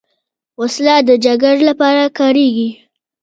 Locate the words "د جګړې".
1.09-1.63